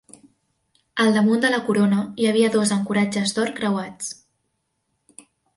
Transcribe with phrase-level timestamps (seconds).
[1.03, 4.11] Al damunt de la corona hi havia dos ancoratges d'or creuats.